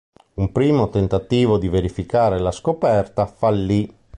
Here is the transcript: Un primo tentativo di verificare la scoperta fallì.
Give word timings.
Un 0.33 0.51
primo 0.51 0.89
tentativo 0.89 1.59
di 1.59 1.67
verificare 1.69 2.39
la 2.39 2.49
scoperta 2.49 3.27
fallì. 3.27 3.95